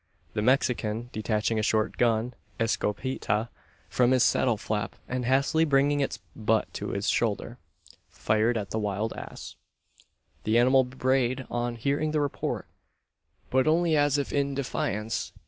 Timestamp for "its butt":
5.99-6.73